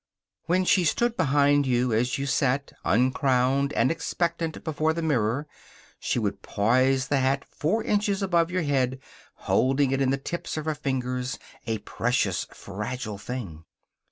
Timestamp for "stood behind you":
0.83-1.93